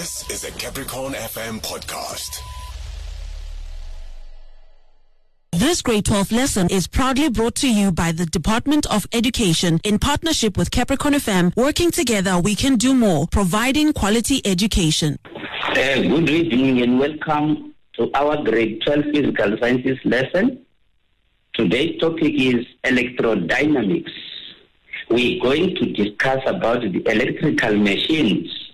[0.00, 2.40] This is a Capricorn FM podcast.
[5.52, 9.98] This grade 12 lesson is proudly brought to you by the Department of Education in
[9.98, 11.54] partnership with Capricorn FM.
[11.54, 15.18] Working together, we can do more, providing quality education.
[15.26, 20.64] Uh, good evening and welcome to our grade 12 physical sciences lesson.
[21.52, 24.12] Today's topic is electrodynamics.
[25.10, 28.69] We're going to discuss about the electrical machines.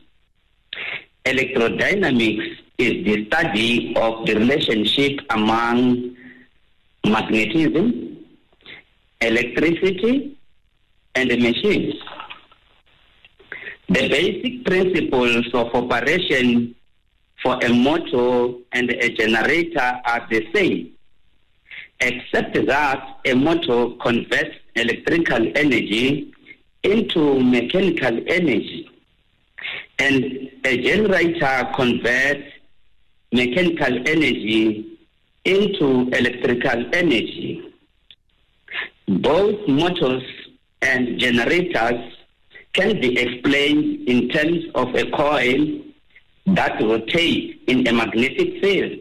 [1.27, 6.15] Electrodynamics is the study of the relationship among
[7.05, 8.17] magnetism,
[9.21, 10.39] electricity,
[11.17, 11.95] and the machines.
[13.89, 16.77] The basic principles of operation
[17.43, 20.93] for a motor and a generator are the same,
[21.99, 26.33] except that a motor converts electrical energy
[26.85, 28.89] into mechanical energy,
[29.99, 32.53] and a generator converts
[33.33, 34.99] mechanical energy
[35.45, 37.63] into electrical energy.
[39.09, 40.23] Both motors
[40.83, 42.13] and generators
[42.73, 45.81] can be explained in terms of a coil
[46.47, 49.01] that rotates in a magnetic field.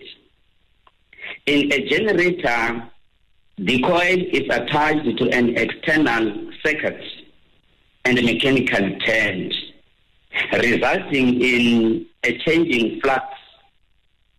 [1.46, 2.90] In a generator,
[3.58, 7.02] the coil is attached to an external circuit
[8.06, 9.65] and a mechanical turns,
[10.54, 13.26] resulting in a changing flux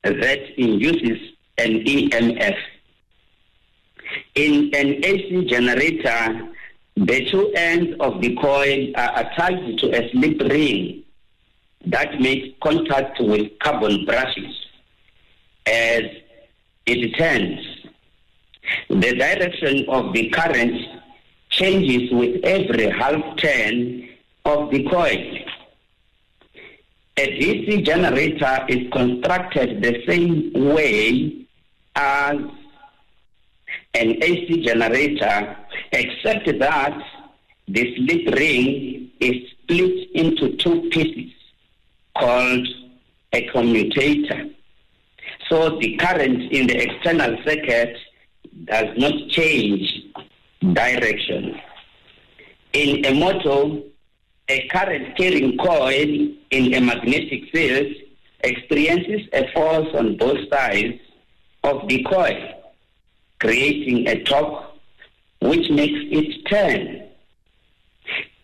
[0.02, 1.18] that induces
[1.58, 2.56] an EMF.
[4.34, 6.48] In an AC generator,
[6.96, 11.02] the two ends of the coil are attached to a slip ring
[11.86, 14.66] that makes contact with carbon brushes
[15.66, 16.02] as
[16.86, 17.60] it turns.
[18.88, 20.80] The direction of the current
[21.50, 24.08] changes with every half turn
[24.44, 25.38] of the coil.
[27.18, 31.46] A DC generator is constructed the same way
[31.94, 32.36] as
[33.94, 35.56] an AC generator,
[35.92, 36.98] except that
[37.68, 41.32] the slip ring is split into two pieces
[42.18, 42.68] called
[43.32, 44.50] a commutator.
[45.48, 47.96] So the current in the external circuit
[48.64, 50.04] does not change
[50.74, 51.58] direction.
[52.74, 53.80] In a motor,
[54.48, 57.92] a current carrying coil in a magnetic field
[58.40, 61.00] experiences a force on both sides
[61.64, 62.62] of the coil,
[63.40, 64.72] creating a torque
[65.40, 67.08] which makes it turn.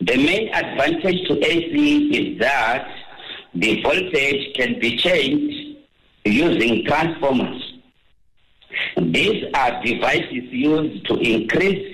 [0.01, 2.89] The main advantage to AC is that
[3.55, 5.79] the voltage can be changed
[6.25, 7.73] using transformers.
[8.97, 11.92] These are devices used to increase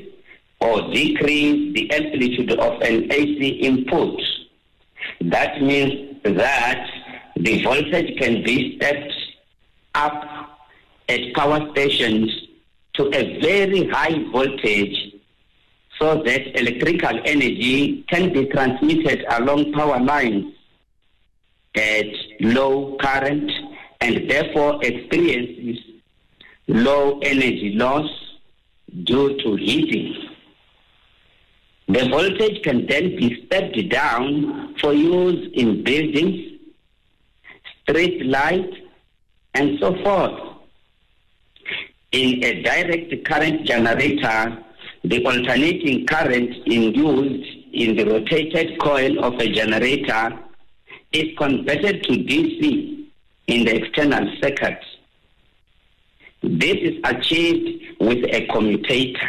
[0.60, 4.20] or decrease the amplitude of an AC input.
[5.20, 6.86] That means that
[7.36, 9.12] the voltage can be stepped
[9.94, 10.58] up
[11.08, 12.30] at power stations
[12.94, 15.14] to a very high voltage
[15.98, 20.54] so that electrical energy can be transmitted along power lines
[21.74, 22.06] at
[22.40, 23.50] low current
[24.00, 25.82] and therefore experiences
[26.68, 28.08] low energy loss
[29.04, 30.27] due to heating.
[31.88, 36.58] The voltage can then be stepped down for use in buildings,
[37.82, 38.76] street lights,
[39.54, 40.38] and so forth.
[42.12, 44.62] In a direct current generator,
[45.04, 50.38] the alternating current induced in the rotated coil of a generator
[51.12, 53.06] is converted to DC
[53.46, 54.78] in the external circuit.
[56.42, 59.28] This is achieved with a commutator,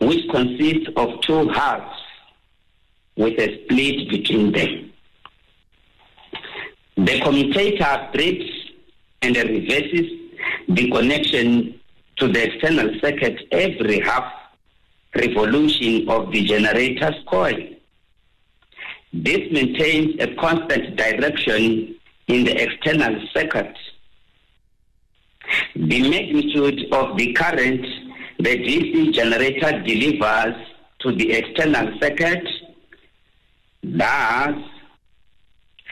[0.00, 2.00] which consists of two halves
[3.16, 4.92] with a split between them.
[6.96, 8.50] The commutator breaks
[9.22, 10.10] and reverses
[10.68, 11.80] the connection
[12.16, 14.32] to the external circuit every half
[15.14, 17.58] revolution of the generator's coil.
[19.12, 21.96] This maintains a constant direction
[22.28, 23.76] in the external circuit.
[25.74, 27.84] The magnitude of the current
[28.42, 30.54] the DC generator delivers
[31.00, 32.42] to the external circuit
[33.96, 34.54] does,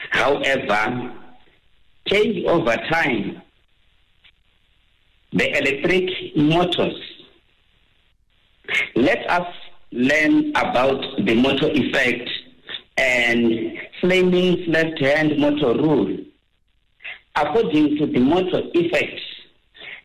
[0.09, 1.13] however,
[2.07, 3.41] change over time.
[5.33, 6.99] The electric motors.
[8.95, 9.47] Let us
[9.91, 12.29] learn about the motor effect
[12.97, 16.17] and Fleming's left-hand motor rule.
[17.35, 19.19] According to the motor effect,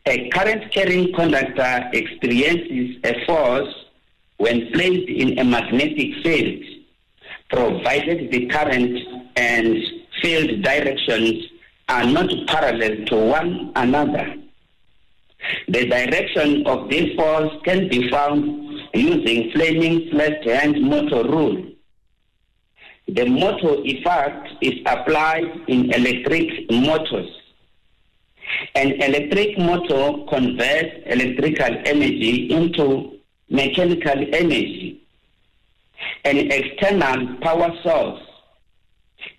[0.07, 3.75] a current carrying conductor experiences a force
[4.37, 6.63] when placed in a magnetic field,
[7.49, 8.99] provided the current
[9.37, 9.77] and
[10.21, 11.45] field directions
[11.89, 14.35] are not parallel to one another.
[15.69, 21.65] The direction of this force can be found using Fleming's left-hand motor rule.
[23.09, 27.44] The motor effect is applied in electric motors.
[28.75, 33.19] An electric motor converts electrical energy into
[33.49, 35.03] mechanical energy.
[36.25, 38.21] An external power source,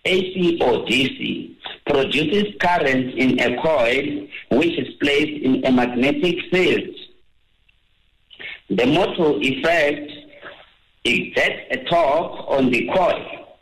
[0.06, 1.56] AC or DC,
[1.86, 6.96] produces current in a coil which is placed in a magnetic field.
[8.70, 10.12] The motor effect
[11.06, 13.58] exerts a torque on the coil,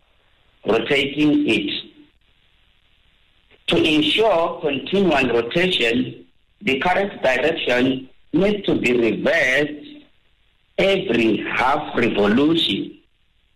[0.65, 1.92] rotating it.
[3.67, 6.25] To ensure continual rotation,
[6.61, 10.03] the current direction needs to be reversed
[10.77, 12.97] every half revolution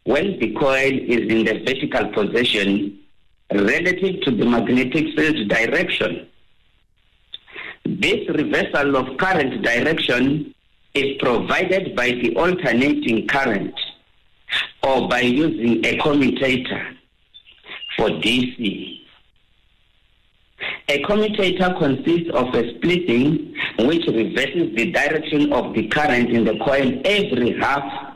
[0.03, 2.99] when the coil is in the vertical position
[3.51, 6.27] relative to the magnetic field direction.
[7.85, 10.53] This reversal of current direction
[10.93, 13.73] is provided by the alternating current
[14.83, 16.95] or by using a commutator
[17.95, 19.01] for DC.
[20.89, 26.45] A commutator consists of a split ring which reverses the direction of the current in
[26.45, 28.15] the coil every half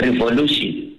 [0.00, 0.98] revolution.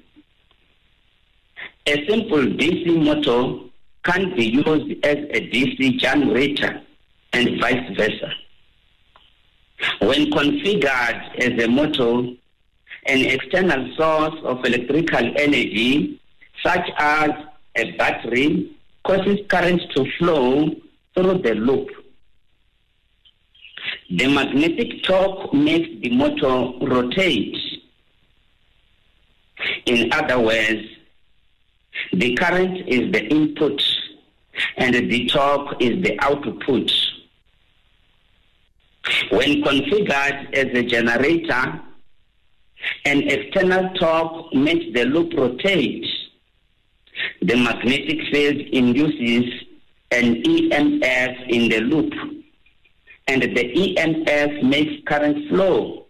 [1.87, 3.65] A simple DC motor
[4.03, 6.81] can be used as a DC generator
[7.33, 8.31] and vice versa.
[10.01, 12.35] When configured as a motor,
[13.05, 16.19] an external source of electrical energy,
[16.63, 17.31] such as
[17.75, 18.75] a battery,
[19.09, 20.69] causes current to flow
[21.15, 21.89] through the loop.
[24.11, 27.57] The magnetic torque makes the motor rotate.
[29.87, 30.83] In other words,
[32.13, 33.81] the current is the input
[34.77, 36.91] and the torque is the output.
[39.31, 41.81] When configured as a generator,
[43.05, 46.05] an external torque makes the loop rotate.
[47.41, 49.63] The magnetic field induces
[50.11, 52.13] an EMF in the loop,
[53.27, 56.05] and the EMF makes current flow.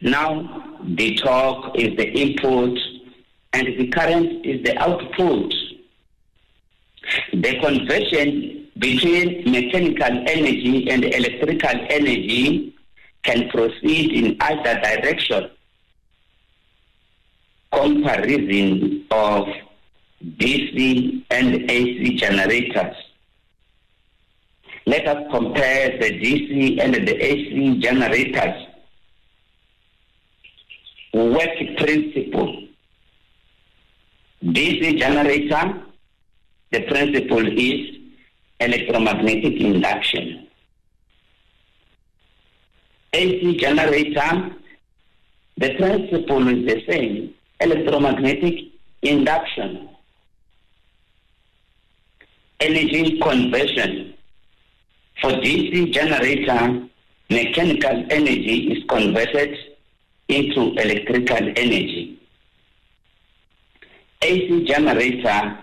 [0.00, 2.78] Now, the torque is the input,
[3.52, 5.52] and the current is the output.
[7.32, 12.74] The conversion between mechanical energy and electrical energy
[13.24, 15.50] can proceed in either direction.
[17.72, 19.48] Comparison of
[20.24, 22.96] DC and AC generators.
[24.86, 28.66] Let us compare the DC and the AC generators.
[31.12, 32.64] Work principle.
[34.44, 35.82] DC generator,
[36.70, 37.96] the principle is
[38.60, 40.48] electromagnetic induction.
[43.12, 44.56] AC generator,
[45.56, 48.54] the principle is the same, electromagnetic
[49.02, 49.88] induction.
[52.60, 54.14] Energy conversion.
[55.20, 56.88] For DC generator,
[57.30, 59.56] mechanical energy is converted
[60.28, 62.18] into electrical energy.
[64.22, 65.58] AC generator,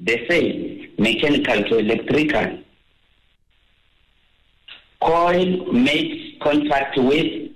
[0.00, 2.58] the same, mechanical to electrical.
[5.00, 7.50] Coil makes contact with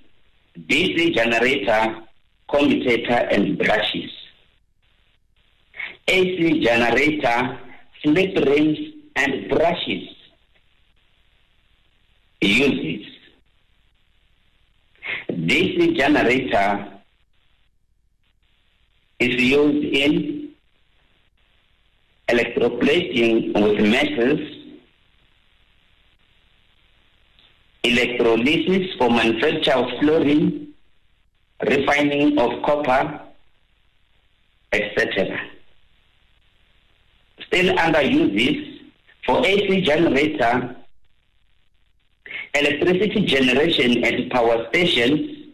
[0.66, 1.96] DC generator,
[2.50, 4.10] commutator, and brushes.
[6.08, 7.58] AC generator,
[8.02, 8.78] slip rings,
[9.16, 10.08] and brushes
[12.40, 13.06] uses.
[15.30, 16.92] DC generator
[19.18, 20.50] is used in
[22.28, 24.40] electroplating with metals,
[27.82, 30.74] electrolysis for manufacture of fluorine,
[31.62, 33.20] refining of copper,
[34.72, 35.40] etc.
[37.48, 38.80] Still under uses
[39.24, 40.76] for AC generator,
[42.54, 45.48] electricity generation at power stations,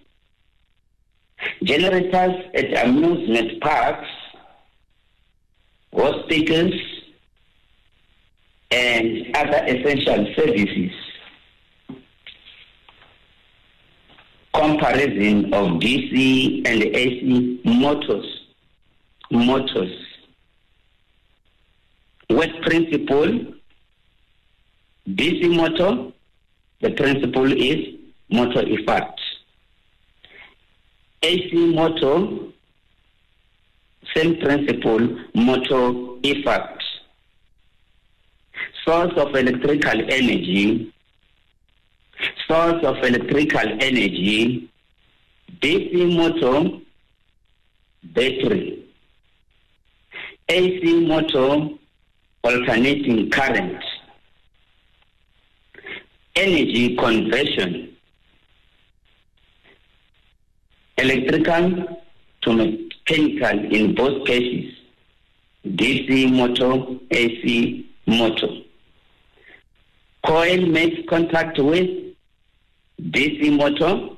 [1.62, 4.08] generators at amusement parks,
[5.92, 6.74] hospitals,
[8.70, 10.90] and other essential services.
[14.52, 18.40] Comparison of DC and AC motors.
[19.30, 20.03] Motors.
[22.28, 23.54] What principle?
[25.08, 26.12] DC motor,
[26.80, 27.94] the principle is
[28.30, 29.20] motor effect.
[31.22, 32.50] AC motor,
[34.14, 36.82] same principle, motor effect.
[38.84, 40.92] source of electrical energy,
[42.46, 44.70] source of electrical energy,
[45.60, 46.80] DC motor,
[48.02, 48.84] battery.
[50.48, 51.70] AC motor,
[52.44, 53.82] alternating current.
[56.36, 57.96] Energy conversion.
[60.98, 61.98] Electrical
[62.42, 64.72] to mechanical in both cases.
[65.66, 68.48] DC motor, AC motor.
[70.26, 71.88] Coil makes contact with
[73.00, 74.10] DC motor,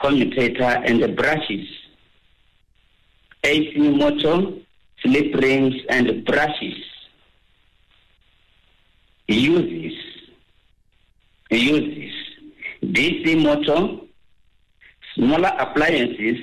[0.00, 1.68] commutator and the brushes.
[3.44, 4.52] AC motor,
[5.02, 6.76] slip rings and brushes.
[9.28, 9.98] Uses.
[11.50, 12.12] Uses.
[12.82, 14.00] DC motor,
[15.14, 16.38] smaller appliances,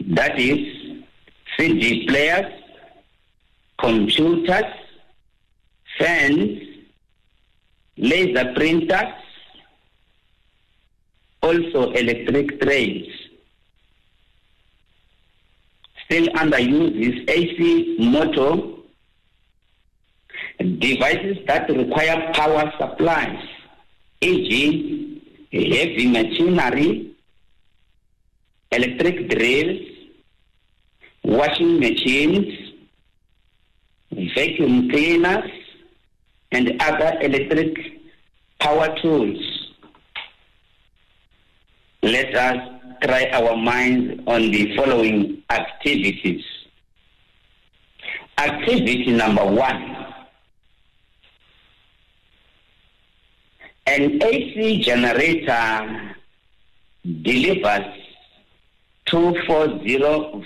[0.00, 1.04] that is
[1.56, 2.52] CD players,
[3.78, 4.64] computers,
[5.98, 6.60] fans,
[7.96, 9.14] laser printers,
[11.42, 13.06] also electric trains.
[16.04, 18.77] Still under use is AC motor,
[20.58, 23.42] devices that require power supplies,
[24.20, 27.14] e.g., heavy machinery,
[28.72, 29.80] electric drills,
[31.24, 32.74] washing machines,
[34.34, 35.50] vacuum cleaners,
[36.52, 37.76] and other electric
[38.58, 39.38] power tools.
[42.02, 42.56] Let us
[43.02, 46.44] try our minds on the following activities.
[48.38, 49.96] Activity number one.
[53.90, 56.14] An AC generator
[57.22, 57.86] delivers
[59.06, 59.96] 240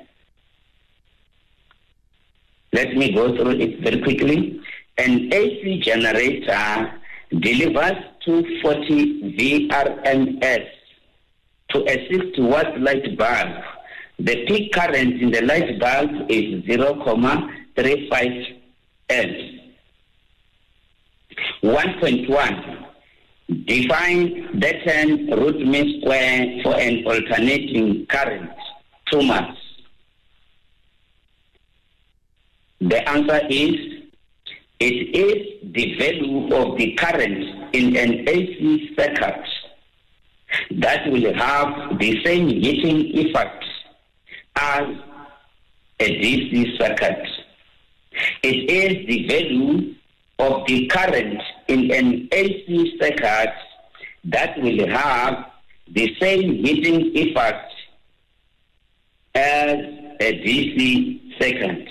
[2.74, 4.60] Let me go through it very quickly.
[4.98, 6.94] An AC generator
[7.40, 10.66] delivers 240 VRMS
[11.70, 13.64] to a 60 watt light bulb.
[14.20, 18.58] The peak current in the light bulb is 0.35
[19.10, 19.42] amps.
[21.64, 22.86] 1.1
[23.48, 28.50] Define the 10 root mean square for an alternating current,
[29.12, 29.62] 2 months.
[32.82, 34.04] The answer is
[34.80, 39.46] it is the value of the current in an AC circuit
[40.72, 43.64] that will have the same heating effect
[44.56, 44.88] as
[46.00, 47.28] a DC circuit.
[48.44, 49.96] It is the value
[50.40, 53.54] of the current in an AC circuit
[54.26, 55.46] that will have
[55.88, 57.72] the same heating effect
[59.36, 59.78] as
[60.20, 61.90] a DC circuit.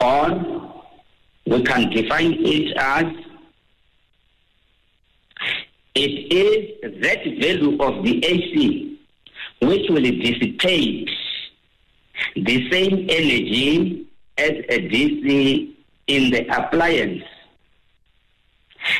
[0.00, 0.84] Or
[1.46, 3.04] we can define it as
[5.94, 8.98] it is that value of the AC
[9.60, 11.10] which will dissipate
[12.36, 14.06] the same energy
[14.38, 15.74] as a DC
[16.10, 17.22] in the appliance.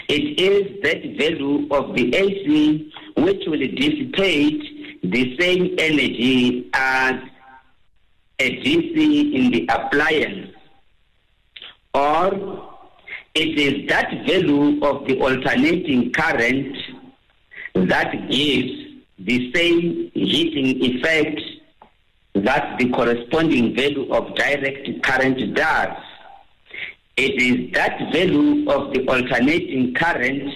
[0.08, 7.14] It is that value of the AC which will dissipate the same energy as
[8.38, 10.54] a DC in the appliance.
[11.94, 12.78] Or
[13.34, 16.76] it is that value of the alternating current
[17.74, 18.72] that gives
[19.18, 21.40] the same heating effect
[22.34, 25.96] that the corresponding value of direct current does.
[27.22, 30.54] It is that value of the alternating current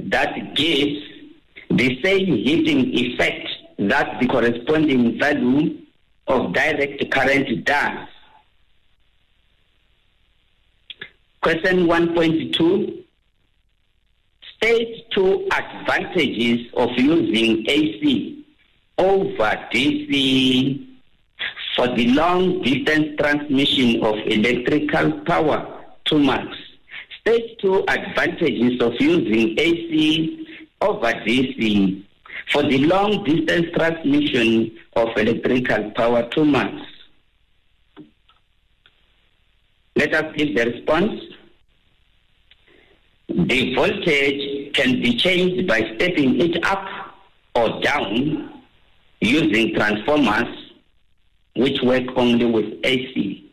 [0.00, 1.02] that gives
[1.68, 3.46] the same heating effect
[3.80, 5.76] that the corresponding value
[6.26, 8.08] of direct current does.
[11.42, 13.04] Question 1.2
[14.56, 18.42] State two advantages of using AC
[18.96, 20.86] over DC
[21.76, 25.75] for the long distance transmission of electrical power
[26.06, 26.56] to marks.
[27.20, 30.46] Stage two advantages of using AC
[30.80, 32.04] over DC
[32.52, 36.86] for the long distance transmission of electrical power two marks.
[39.96, 41.20] Let us give the response.
[43.28, 46.86] The voltage can be changed by stepping it up
[47.54, 48.62] or down
[49.20, 50.72] using transformers
[51.56, 53.45] which work only with AC.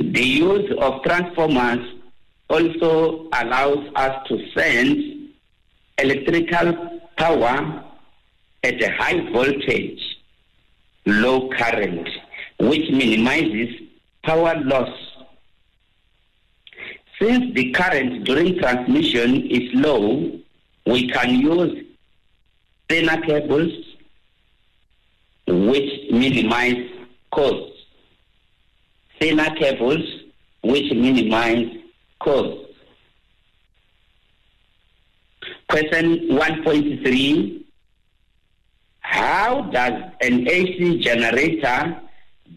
[0.00, 1.94] The use of transformers
[2.48, 5.30] also allows us to send
[5.98, 7.84] electrical power
[8.62, 10.00] at a high voltage,
[11.06, 12.08] low current,
[12.60, 13.74] which minimizes
[14.22, 14.90] power loss.
[17.20, 20.38] Since the current during transmission is low,
[20.86, 21.84] we can use
[22.88, 23.72] thinner cables
[25.46, 26.88] which minimize
[27.30, 27.71] costs.
[29.22, 30.02] Thinner cables
[30.64, 31.68] which minimize
[32.18, 32.74] costs.
[35.68, 37.62] Question 1.3
[38.98, 42.00] How does an AC generator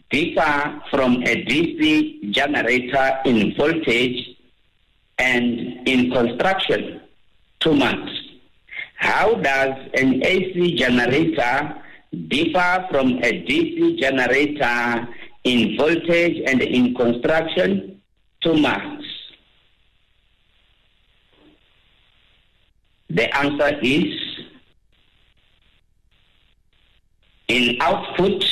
[0.09, 4.35] differ from a DC generator in voltage
[5.19, 6.99] and in construction?
[7.59, 8.11] Two months.
[8.95, 11.75] How does an AC generator
[12.27, 15.07] differ from a DC generator
[15.45, 18.01] in voltage and in construction?
[18.41, 19.05] Two marks.
[23.09, 24.13] The answer is
[27.47, 28.43] in output,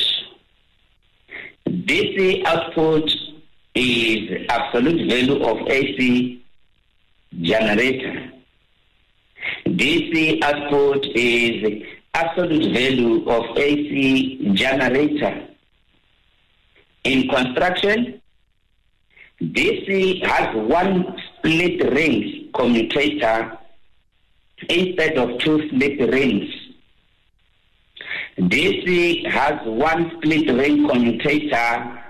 [1.66, 3.10] DC output
[3.74, 6.42] is absolute value of AC
[7.42, 8.30] generator.
[9.66, 11.82] DC output is
[12.14, 15.48] absolute value of AC generator.
[17.04, 18.20] In construction,
[19.42, 23.58] DC has one split ring commutator
[24.68, 26.50] instead of two split rings.
[28.38, 32.02] DC has one split ring commutator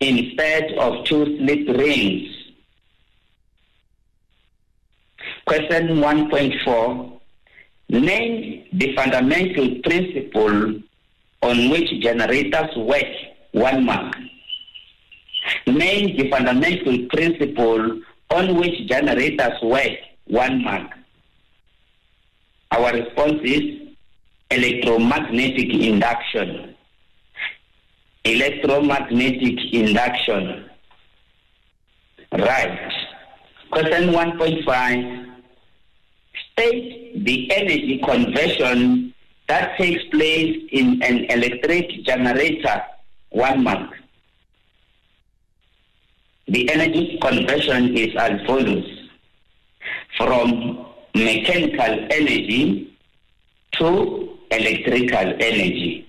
[0.00, 2.32] instead of two split rings.
[5.46, 7.20] Question 1.4.
[7.88, 10.80] Name the fundamental principle
[11.42, 13.04] on which generators work.
[13.52, 14.14] One mark.
[15.66, 19.98] Name the fundamental principle on which generators work.
[20.26, 20.90] One mark.
[22.72, 23.94] Our response is
[24.50, 26.74] electromagnetic induction.
[28.24, 30.68] Electromagnetic induction.
[32.32, 32.92] Right.
[33.70, 35.26] Question 1.5.
[36.52, 39.14] State the energy conversion
[39.48, 42.82] that takes place in an electric generator.
[43.30, 43.90] One mark.
[46.48, 48.84] The energy conversion is as follows.
[50.16, 52.96] From mechanical energy
[53.72, 56.08] to electrical energy.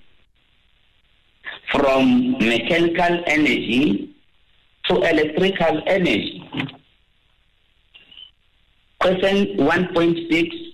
[1.72, 4.14] From mechanical energy
[4.84, 6.48] to electrical energy.
[9.00, 10.68] Question 1.6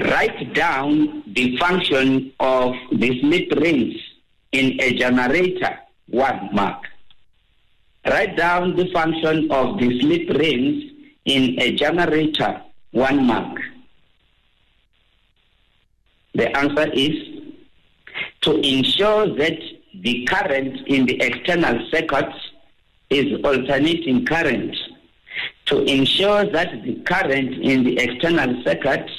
[0.00, 3.96] Write down the function of the slip rings
[4.52, 5.78] in a generator.
[6.08, 6.84] One mark.
[8.10, 10.84] Write down the function of the slip rings
[11.26, 12.62] in a generator.
[12.92, 13.60] One mark.
[16.34, 17.12] The answer is
[18.42, 19.58] to ensure that
[20.00, 22.32] the current in the external circuit
[23.10, 24.74] is alternating current.
[25.66, 29.10] To ensure that the current in the external circuit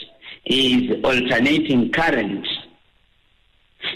[0.45, 2.47] is alternating current.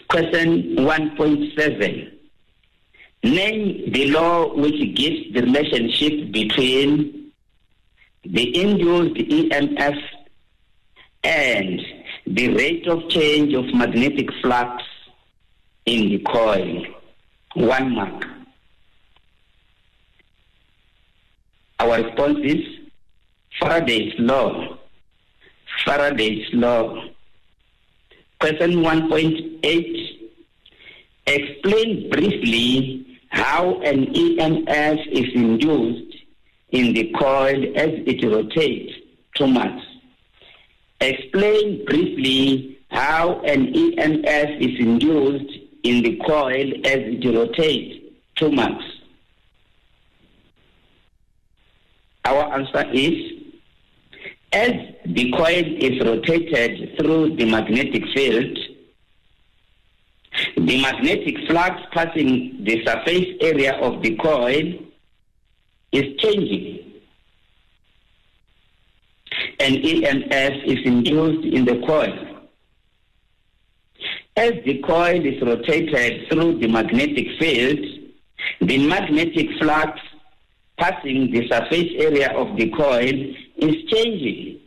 [0.08, 2.12] Question 1.7.
[3.24, 7.32] Name the law which gives the relationship between
[8.26, 10.02] the induced EMF
[11.24, 11.82] and
[12.28, 14.84] the rate of change of magnetic flux
[15.86, 16.86] in the coil.
[17.56, 18.26] One mark.
[21.80, 22.60] Our response is
[23.60, 24.78] Faraday's law.
[25.86, 27.04] Faraday's law.
[28.40, 30.30] Question 1.8.
[31.26, 33.03] Explain briefly
[33.34, 36.16] how an EMF is induced
[36.72, 38.94] in the coil as it rotates
[39.36, 39.84] two months.
[41.02, 48.86] Explain briefly how an EMF is induced in the coil as it rotates two months.
[52.26, 53.34] Our answer is
[54.52, 54.74] as
[55.06, 58.60] the coil is rotated through the magnetic field,
[60.58, 64.74] the magnetic flux passing the surface area of the coil
[65.92, 66.80] is changing.
[69.60, 72.34] An EMF is induced in the coil.
[74.36, 77.80] As the coil is rotated through the magnetic field,
[78.62, 80.00] the magnetic flux
[80.78, 83.14] passing the surface area of the coil
[83.58, 84.60] is changing.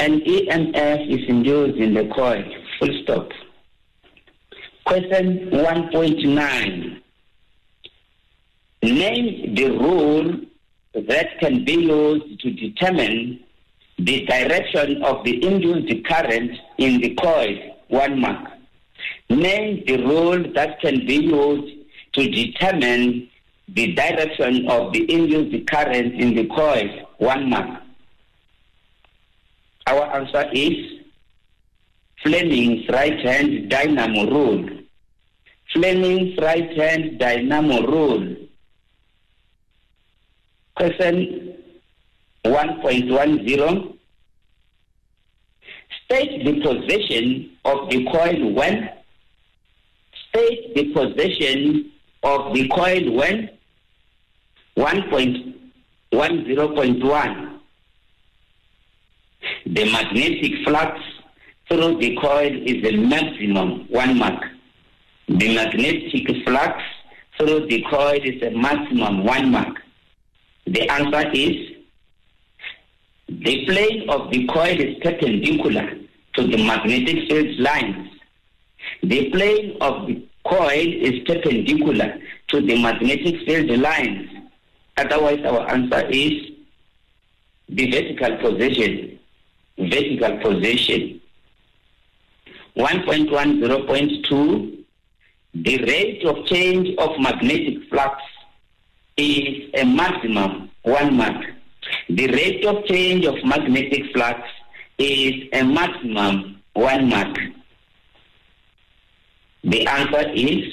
[0.00, 2.42] An EMF is induced in the coil,
[2.78, 3.28] full stop.
[4.84, 7.02] Question 1.9.
[8.82, 10.40] Name the rule
[10.94, 13.40] that can be used to determine
[13.98, 18.48] the direction of the induced current in the coil, one mark.
[19.28, 21.76] Name the rule that can be used
[22.14, 23.28] to determine
[23.68, 26.88] the direction of the induced current in the coil,
[27.18, 27.82] one mark.
[29.86, 30.99] Our answer is
[32.22, 34.68] Fleming's right-hand dynamo rule.
[35.72, 38.36] Fleming's right-hand dynamo rule.
[40.76, 41.54] Question
[42.44, 43.94] 1.10.
[46.04, 48.90] State the position of the coil when
[50.28, 51.90] state the position
[52.22, 53.50] of the coil when
[54.76, 57.60] 1.10.1
[59.66, 61.00] the magnetic flux
[61.70, 64.44] through the coil is the maximum one mark
[65.28, 66.82] the magnetic flux
[67.38, 69.76] through the coil is a maximum one mark
[70.66, 71.76] the answer is
[73.28, 75.88] the plane of the coil is perpendicular
[76.34, 78.10] to the magnetic field lines
[79.02, 84.28] the plane of the coil is perpendicular to the magnetic field lines.
[84.96, 86.32] Otherwise, our answer is
[87.68, 89.18] the vertical position.
[89.78, 91.19] Vertical position.
[92.76, 94.84] 1.10.2
[95.54, 98.22] The rate of change of magnetic flux
[99.16, 101.44] is a maximum one mark.
[102.08, 104.40] The rate of change of magnetic flux
[104.98, 107.36] is a maximum one mark.
[109.64, 110.72] The answer is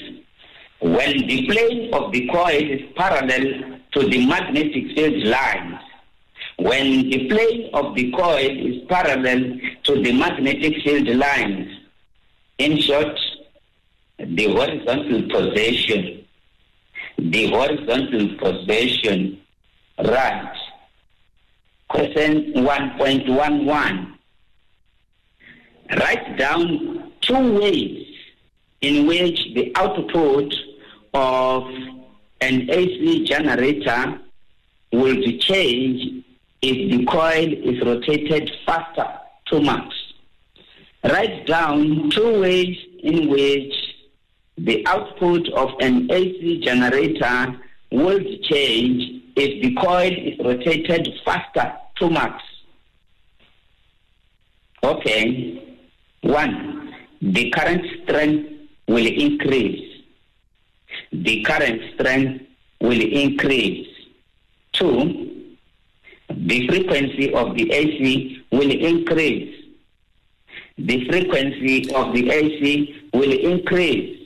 [0.80, 5.80] when the plane of the coil is parallel to the magnetic field lines.
[6.58, 11.77] When the plane of the coil is parallel to the magnetic field lines.
[12.58, 13.18] In short,
[14.18, 16.24] the horizontal position.
[17.18, 19.40] The horizontal position.
[19.98, 20.54] Right.
[21.88, 24.12] Question 1.11.
[25.96, 28.06] Write down two ways
[28.80, 30.54] in which the output
[31.14, 31.64] of
[32.40, 34.20] an AC generator
[34.92, 36.24] will change
[36.60, 39.06] if the coil is rotated faster,
[39.46, 39.97] two marks.
[41.04, 43.74] Write down two ways in which
[44.56, 47.60] the output of an AC generator
[47.92, 52.42] will change if the coil is rotated faster, two marks.
[54.82, 55.76] Okay.
[56.22, 58.50] One, the current strength
[58.88, 60.02] will increase.
[61.12, 62.44] The current strength
[62.80, 63.86] will increase.
[64.72, 65.56] Two,
[66.28, 69.67] the frequency of the AC will increase.
[70.78, 74.17] The frequency of the AC will increase.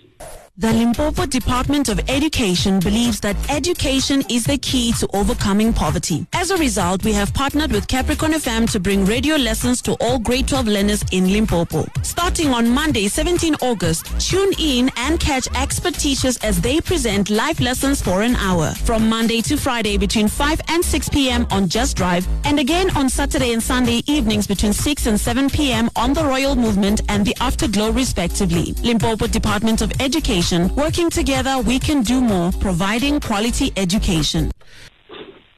[0.59, 6.27] The Limpopo Department of Education believes that education is the key to overcoming poverty.
[6.35, 10.19] As a result, we have partnered with Capricorn FM to bring radio lessons to all
[10.19, 11.87] grade 12 learners in Limpopo.
[12.03, 17.59] Starting on Monday, 17 August, tune in and catch expert teachers as they present live
[17.59, 18.73] lessons for an hour.
[18.85, 21.47] From Monday to Friday between 5 and 6 p.m.
[21.51, 25.89] on Just Drive, and again on Saturday and Sunday evenings between 6 and 7 p.m.
[25.97, 28.75] on the Royal Movement and the Afterglow respectively.
[28.83, 34.51] Limpopo Department of Education Working together, we can do more, providing quality education.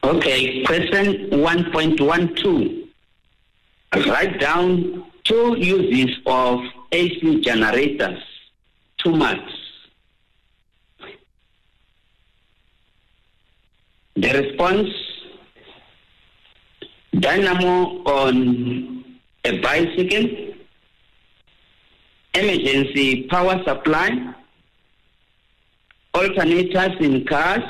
[0.03, 2.87] Okay, question 1.12.
[4.07, 6.59] Write down two uses of
[6.91, 8.21] AC generators,
[8.99, 9.53] two marks.
[14.15, 14.89] The response
[17.19, 19.03] dynamo on
[19.45, 20.53] a bicycle,
[22.35, 24.35] emergency power supply,
[26.15, 27.63] alternators in cars,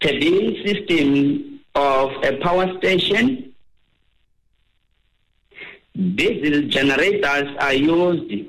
[0.00, 3.52] turbine system of a power station.
[5.94, 8.48] Diesel generators are used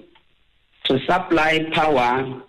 [0.86, 2.41] to supply power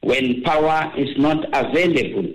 [0.00, 2.32] when power is not available.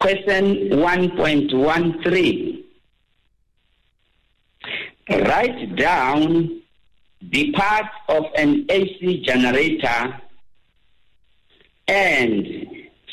[0.00, 2.64] Question 1.13.
[5.10, 6.62] Write down
[7.20, 10.20] the part of an AC generator
[11.88, 12.68] and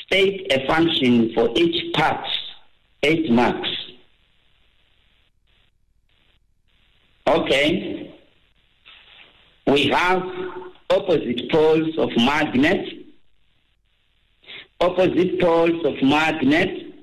[0.05, 2.25] state a function for each part,
[3.03, 3.69] eight marks.
[7.27, 8.13] Okay.
[9.67, 10.21] We have
[10.91, 12.87] opposite poles of magnet,
[14.79, 16.93] opposite poles of magnet,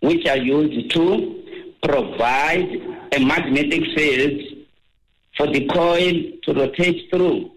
[0.00, 1.42] which are used to
[1.82, 4.40] provide a magnetic field
[5.36, 7.50] for the coil to rotate through.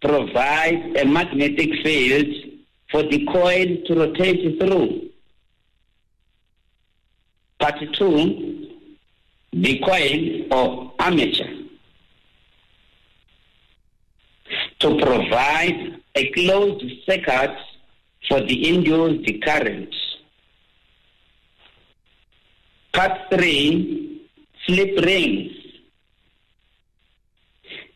[0.00, 2.26] Provide a magnetic field
[2.90, 5.10] for the coil to rotate through.
[7.58, 8.68] Part two,
[9.52, 11.46] the coil or armature.
[14.80, 17.56] To provide a closed circuit
[18.28, 19.94] for the induced current.
[22.92, 24.28] Part three,
[24.66, 25.52] slip rings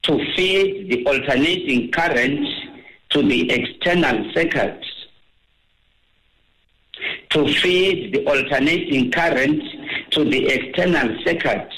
[0.02, 2.46] to feed the alternating current
[3.10, 4.82] to the external circuit.
[7.30, 9.62] To feed the alternating current
[10.12, 11.68] to the external circuit.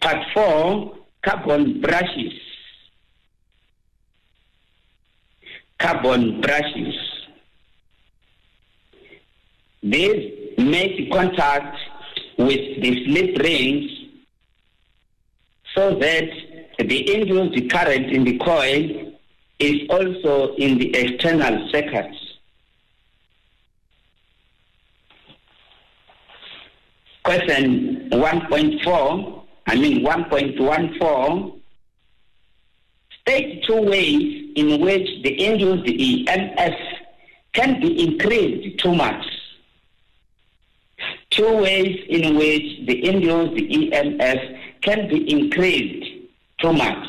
[0.00, 2.32] Part four, carbon brushes.
[5.78, 6.94] Carbon brushes.
[9.82, 11.76] These make contact
[12.38, 13.90] with the slip rings
[15.74, 16.28] so that
[16.78, 19.12] the induced current in the coil
[19.58, 22.18] is also in the external circuits.
[27.24, 31.60] Question 1.4, I mean 1.14,
[33.20, 36.76] state two ways in which the induced EMF
[37.54, 39.24] can be increased too much.
[41.34, 46.28] Two ways in which the induced EMF can be increased
[46.60, 47.08] too much.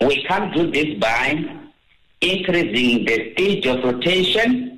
[0.00, 1.44] We can do this by
[2.20, 4.72] increasing the speed of rotation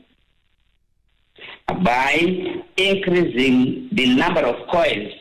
[1.83, 5.13] by increasing the number of coils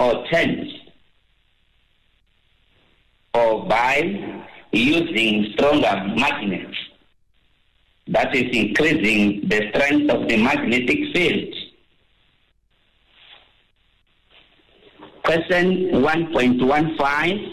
[0.00, 0.72] or turns
[3.34, 6.76] or by using stronger magnets.
[8.08, 11.54] That is increasing the strength of the magnetic field.
[15.24, 17.52] Question 1.15.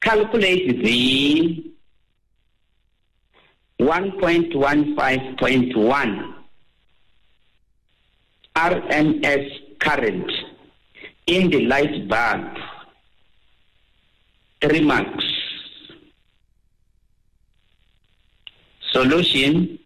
[0.00, 1.64] Calculate the
[3.80, 6.32] 1.15.1
[8.56, 10.32] RMS current
[11.26, 12.56] in the light bulb.
[14.62, 15.24] Three marks.
[18.92, 19.78] Solution.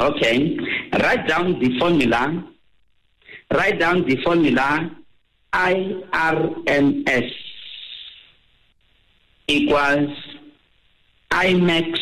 [0.00, 0.58] Okay.
[0.92, 2.44] Write down the formula.
[3.50, 4.90] Write down the formula
[5.52, 7.32] IRMS
[9.46, 10.16] equals
[11.30, 11.98] Imax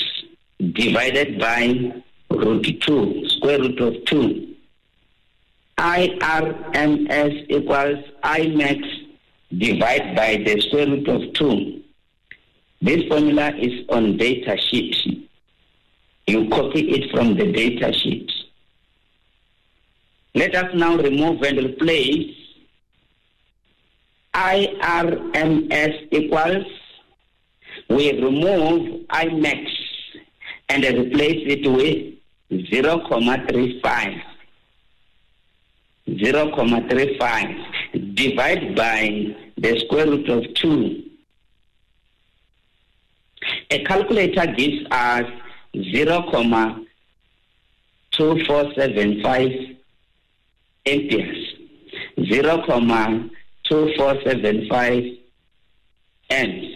[0.73, 1.93] divided by
[2.31, 4.55] root 2, square root of 2.
[5.79, 8.83] IRMS equals Imax
[9.59, 11.80] divided by the square root of 2.
[12.81, 15.29] This formula is on data sheet.
[16.27, 18.31] You copy it from the data sheet.
[20.35, 22.37] Let us now remove and replace
[24.33, 26.67] IRMS equals
[27.89, 29.67] we remove Imax
[30.69, 34.23] and replace it with 0, 0.35.
[36.19, 41.10] 0, 0.35 divide by the square root of 2.
[43.73, 45.25] A calculator gives us
[45.77, 46.23] 0,
[48.13, 49.77] 0.2475
[50.87, 51.55] amperes.
[52.25, 52.57] 0,
[53.71, 55.19] 0.2475
[56.31, 56.67] amps.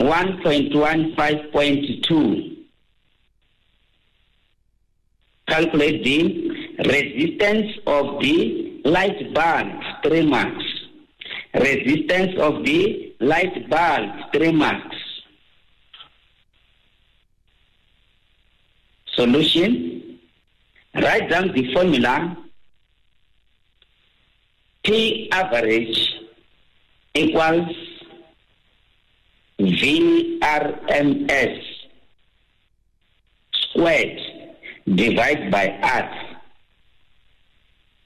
[0.00, 2.56] 1.15.2.
[5.48, 9.68] Calculate the resistance of the light bulb
[10.02, 10.64] three marks.
[11.54, 14.96] Resistance of the light bulb three marks.
[19.14, 20.18] Solution.
[20.94, 22.36] Write down the formula
[24.84, 26.14] P average
[27.14, 27.74] equals
[29.58, 30.82] VRMS
[33.52, 34.20] squared
[34.94, 36.10] divided by R.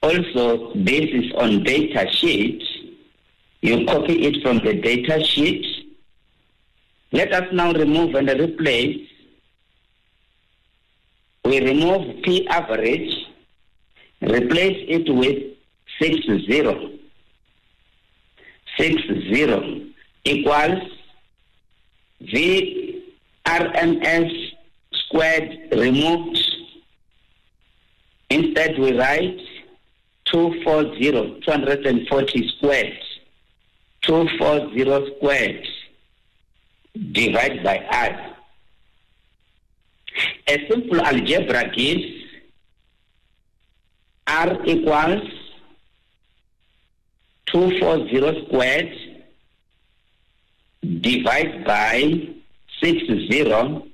[0.03, 2.63] Also, this is on data sheet.
[3.63, 5.65] You copy it from the data sheet.
[7.13, 9.09] Let us now remove and replace.
[11.45, 13.15] We remove P average,
[14.21, 15.55] replace it with
[16.01, 17.01] 60.
[18.79, 20.83] 60 equals
[22.21, 23.03] V
[23.47, 24.53] RMS
[24.93, 26.39] squared removed.
[28.29, 29.41] Instead, we write
[30.27, 32.99] 240, 240 squared.
[34.07, 35.67] 240 squared
[37.13, 38.37] divided by R.
[40.49, 42.05] A simple algebra gives
[44.27, 45.29] R equals
[47.47, 48.93] 240 squared
[51.01, 52.29] divided by
[52.83, 53.93] 60,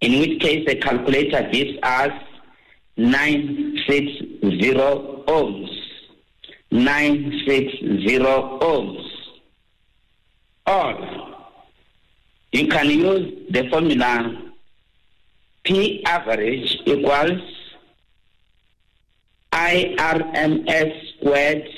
[0.00, 2.12] in which case the calculator gives us
[2.96, 4.40] 960
[5.26, 5.67] ohms.
[6.70, 9.04] 960 ohms.
[10.66, 11.44] Or
[12.52, 14.52] you can use the formula
[15.64, 17.40] P average equals
[19.52, 21.68] IRMS squared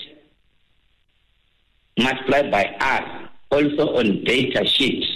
[1.99, 5.07] multiplied by R, also on data sheets.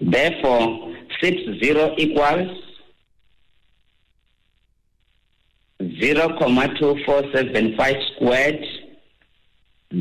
[0.00, 1.58] Therefore, 60
[1.96, 2.65] equals
[6.00, 8.64] 0.2475 squared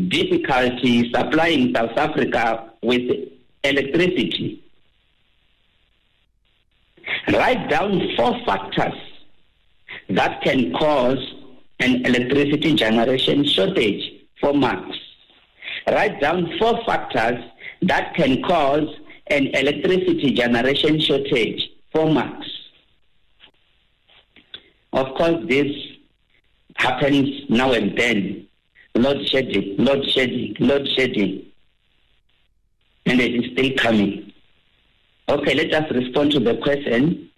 [0.08, 3.10] difficulty supplying South Africa with
[3.64, 4.62] electricity.
[7.28, 8.94] Write down four factors
[10.10, 11.34] that can cause
[11.80, 14.02] an electricity generation shortage
[14.40, 14.98] for marks.
[15.86, 17.42] Write down four factors
[17.82, 18.88] that can cause
[19.28, 22.48] an electricity generation shortage for marks.
[24.92, 25.70] Of course, this
[26.78, 28.46] happens now and then.
[28.94, 31.46] Load shedding, load shedding, load shedding.
[33.06, 34.32] And it is still coming.
[35.28, 37.30] Okay, let us respond to the question.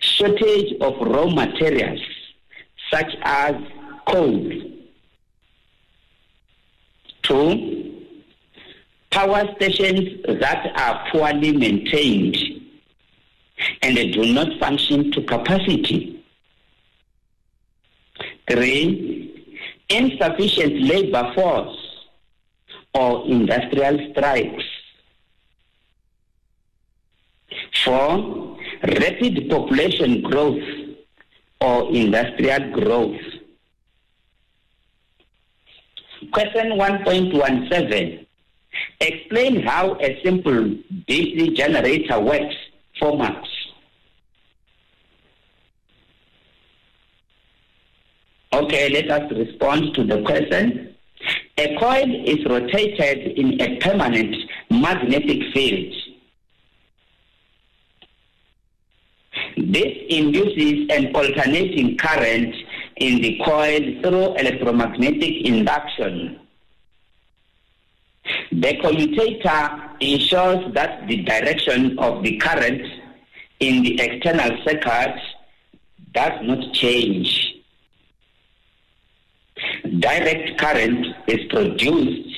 [0.00, 2.00] Shortage of raw materials
[2.90, 3.54] such as
[4.06, 4.52] coal.
[7.22, 8.02] Two,
[9.10, 12.36] power stations that are poorly maintained
[13.82, 16.15] and they do not function to capacity.
[18.48, 19.54] Three,
[19.88, 21.76] insufficient labor force
[22.94, 24.64] or industrial strikes.
[27.84, 30.62] Four, rapid population growth
[31.60, 33.20] or industrial growth.
[36.32, 38.26] Question 1.17.
[39.00, 40.76] Explain how a simple
[41.08, 42.54] DC generator works
[42.98, 43.48] for marks.
[48.56, 50.94] Okay, let us respond to the question.
[51.58, 54.34] A coil is rotated in a permanent
[54.70, 55.94] magnetic field.
[59.58, 62.54] This induces an alternating current
[62.96, 66.40] in the coil through electromagnetic induction.
[68.52, 72.80] The commutator ensures that the direction of the current
[73.60, 75.20] in the external circuit
[76.14, 77.45] does not change.
[80.00, 82.36] Direct current is produced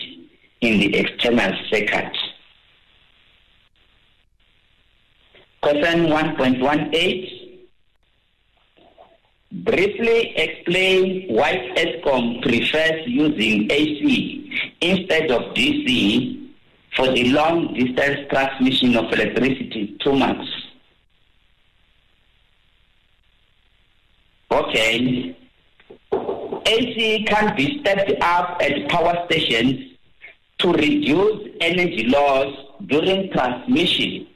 [0.60, 2.16] in the external circuit.
[5.62, 7.58] Question 1.18.
[9.50, 16.50] Briefly explain why Eskom prefers using AC instead of DC
[16.94, 20.48] for the long distance transmission of electricity, 2 marks.
[24.50, 25.34] Okay.
[26.68, 29.96] AC can be stepped up at power stations
[30.58, 32.54] to reduce energy loss
[32.86, 34.26] during transmission.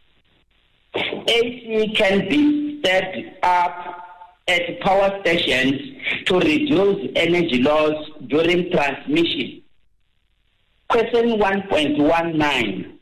[0.94, 4.02] AC can be stepped up
[4.48, 9.62] at power stations to reduce energy loss during transmission.
[10.88, 12.92] Question 1.19.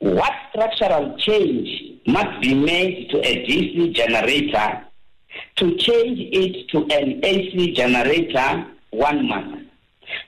[0.00, 4.84] What structural change must be made to a DC generator
[5.56, 9.68] to change it to an AC generator one month?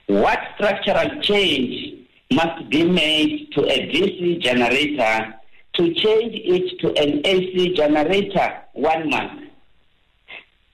[0.07, 5.33] What structural change must be made to a DC generator
[5.75, 9.43] to change it to an AC generator one month?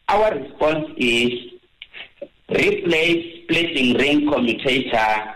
[0.09, 1.31] Our response is
[2.49, 5.33] replace splitting ring commutator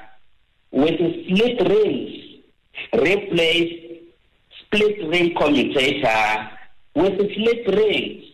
[0.72, 2.24] with split rings.
[2.94, 4.02] Replace
[4.60, 6.50] split ring commutator
[6.96, 8.27] with split rings.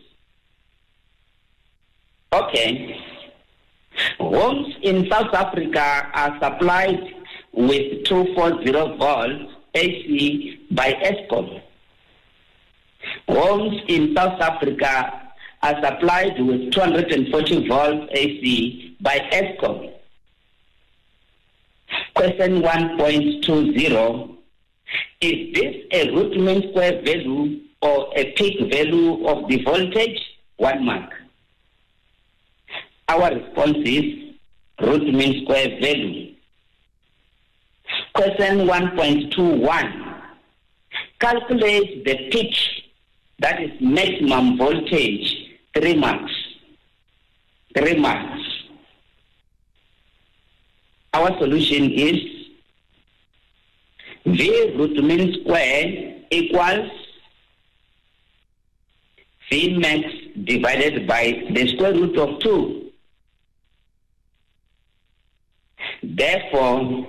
[2.34, 3.00] Okay.
[4.20, 7.14] Homes in South Africa are supplied
[7.52, 11.62] with 240 volts AC by Eskom.
[13.30, 15.22] Homes in South Africa
[15.62, 19.94] are supplied with 240 volts AC by Eskom.
[22.16, 24.38] Question 1.20
[25.22, 30.20] Is this a root mean square value or a peak value of the voltage?
[30.58, 31.23] One mark.
[33.14, 34.06] Our response is
[34.82, 36.34] root mean square value.
[38.16, 40.24] Question 1.21
[41.20, 42.56] Calculate the peak,
[43.38, 45.28] that is maximum voltage,
[45.76, 46.34] three marks.
[47.78, 48.42] Three marks.
[51.14, 52.18] Our solution is
[54.26, 56.90] V root mean square equals
[59.52, 60.02] V max
[60.46, 62.83] divided by the square root of 2.
[66.04, 67.08] Therefore,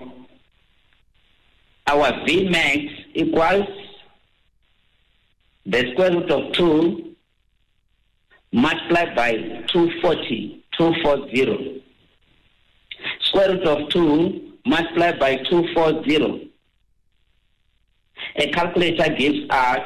[1.88, 2.78] our V max
[3.12, 3.66] equals
[5.66, 7.14] the square root of 2
[8.53, 9.32] multiplied by
[9.66, 11.84] 240, 240.
[13.22, 16.53] Square root of 2 multiplied by 240.
[18.36, 19.80] A calculator gives us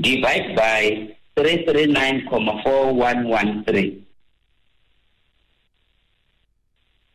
[0.00, 4.02] divided by 339,4113.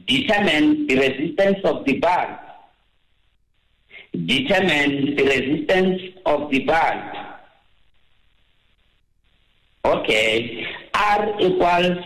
[0.06, 2.38] determine the resistance of the bulb.
[4.26, 7.25] Determine the resistance of the bulb.
[9.86, 11.98] Okay, R equals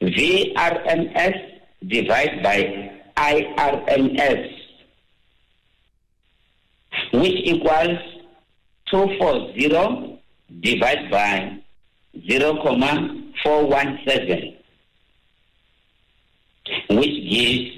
[0.00, 1.36] VRMS
[1.86, 4.50] divided by IRMS,
[7.12, 7.98] which equals
[8.90, 10.18] 240
[10.60, 11.58] divided by
[12.26, 14.56] 0,417,
[16.88, 17.70] which gives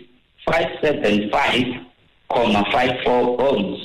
[0.47, 3.81] 575,54 ohms.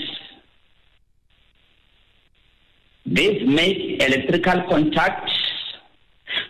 [3.06, 5.30] These make electrical contact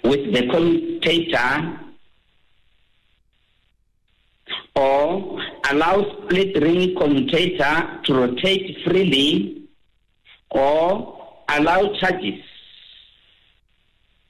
[0.04, 1.78] with the commutator
[4.74, 5.38] or
[5.72, 9.68] allow split ring commutator to rotate freely
[10.50, 11.18] or
[11.48, 12.42] allow charges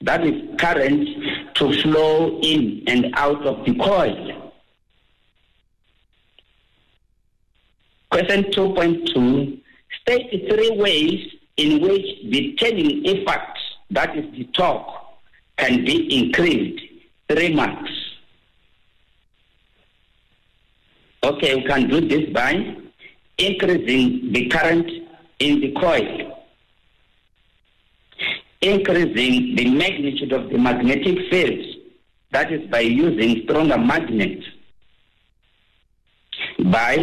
[0.01, 1.07] that is current
[1.55, 4.51] to flow in and out of the coil.
[8.09, 9.59] Question 2.2
[10.01, 13.57] state three ways in which the turning effect,
[13.91, 14.87] that is the torque,
[15.57, 16.83] can be increased.
[17.29, 18.02] Three marks.
[21.23, 22.75] Okay, we can do this by
[23.37, 24.89] increasing the current
[25.39, 26.43] in the coil.
[28.59, 31.65] Increasing the magnitude of the magnetic field,
[32.31, 34.45] that is by using stronger magnets,
[36.65, 36.95] by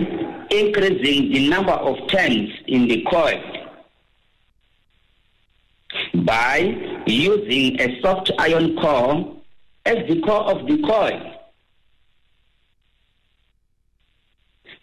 [0.50, 3.42] increasing the number of turns in the coil,
[6.24, 9.34] by using a soft iron core
[9.86, 11.39] as the core of the coil.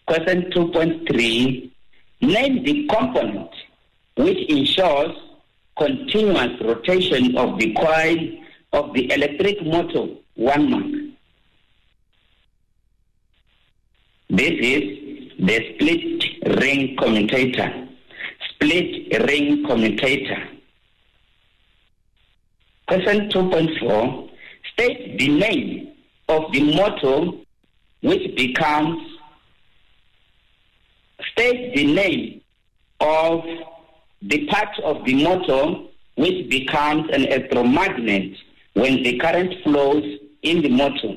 [0.08, 1.72] Question 2.3
[2.22, 3.50] Name the component
[4.16, 5.16] which ensures
[5.78, 8.18] continuous rotation of the coil
[8.74, 11.14] of the electric motor one month.
[14.30, 17.88] This is the split ring commutator.
[18.50, 20.42] Split ring commutator.
[22.88, 24.30] Question 2.4
[24.74, 25.94] state the name
[26.30, 27.38] of the motor
[28.02, 29.17] which becomes
[31.38, 32.42] state the name
[33.00, 33.44] of
[34.24, 35.84] the part of the motor
[36.16, 38.36] which becomes an electromagnet
[38.74, 40.04] when the current flows
[40.42, 41.16] in the motor.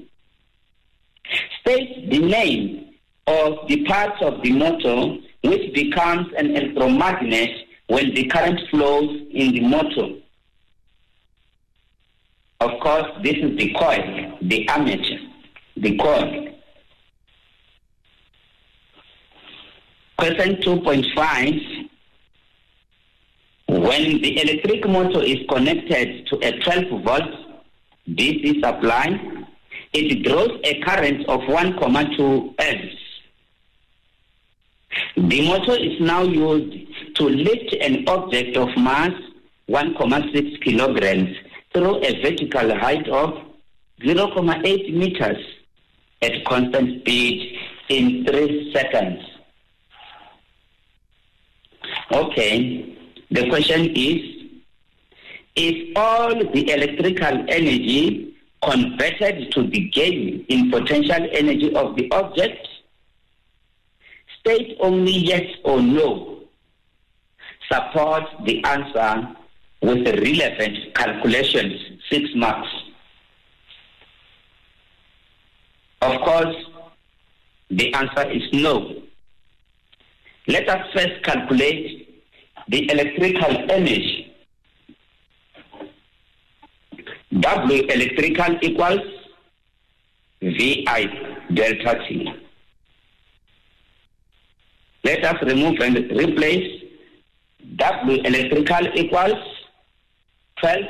[1.60, 2.92] state the name
[3.26, 7.50] of the part of the motor which becomes an electromagnet
[7.86, 10.08] when the current flows in the motor.
[12.60, 15.18] Of course, this is the coil, the armature,
[15.78, 16.49] the coil.
[20.20, 21.88] Question 2.5.
[23.68, 27.22] When the electric motor is connected to a 12 volt
[28.06, 29.18] DC supply,
[29.94, 32.96] it draws a current of 1,2 amps.
[35.16, 39.12] The motor is now used to lift an object of mass
[39.70, 41.34] 1,6 kilograms
[41.72, 43.30] through a vertical height of
[44.02, 45.42] 0.8 meters
[46.20, 47.56] at constant speed
[47.88, 49.39] in 3 seconds.
[52.12, 52.96] Okay,
[53.30, 54.50] the question is,
[55.54, 58.34] is all the electrical energy
[58.64, 62.66] converted to the gain in potential energy of the object?
[64.40, 66.40] State only yes or no.
[67.70, 69.28] Support the answer
[69.80, 71.80] with the relevant calculations,
[72.10, 72.68] six marks.
[76.02, 76.56] Of course,
[77.70, 78.99] the answer is no.
[80.50, 82.24] Let us first calculate
[82.66, 84.34] the electrical energy.
[87.38, 89.04] W electrical equals
[90.42, 91.04] VI
[91.54, 92.32] delta T.
[95.04, 96.82] Let us remove and replace
[97.76, 99.38] W electrical equals
[100.58, 100.84] 12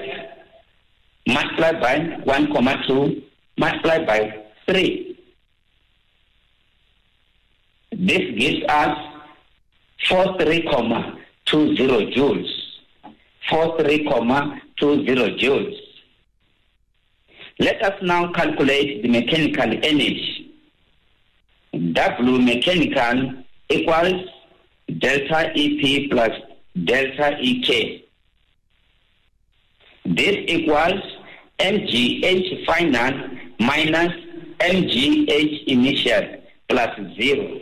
[1.28, 3.22] multiplied by 1 comma 2
[3.58, 4.20] multiplied by
[4.66, 5.18] 3.
[7.92, 9.09] This gives us
[10.08, 12.48] 43,20 joules.
[13.50, 15.76] 43,20 joules.
[17.58, 20.52] Let us now calculate the mechanical energy.
[21.92, 23.34] W mechanical
[23.68, 24.24] equals
[24.98, 26.32] delta EP plus
[26.84, 28.04] delta EK.
[30.06, 31.02] This equals
[31.58, 33.12] MGH final
[33.60, 34.12] minus
[34.58, 37.60] MGH initial plus zero.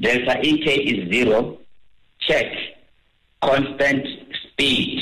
[0.00, 1.58] Delta EK is zero.
[2.26, 2.52] Check.
[3.42, 4.06] Constant
[4.52, 5.00] speed.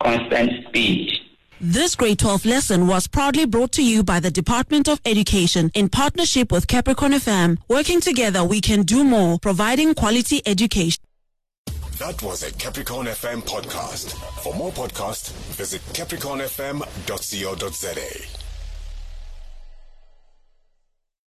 [0.00, 1.10] Constant speed.
[1.60, 5.88] This grade 12 lesson was proudly brought to you by the Department of Education in
[5.88, 7.58] partnership with Capricorn FM.
[7.68, 11.04] Working together, we can do more, providing quality education.
[11.98, 14.14] That was a Capricorn FM podcast.
[14.42, 18.41] For more podcasts, visit capricornfm.co.za.